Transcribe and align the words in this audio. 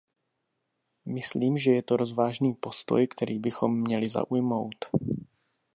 Myslím, 1.05 1.57
že 1.57 1.71
je 1.71 1.83
to 1.83 1.97
rozvážný 1.97 2.53
postoj, 2.53 3.07
který 3.07 3.39
bychom 3.39 3.79
měli 3.81 4.09
zaujmout. 4.09 4.75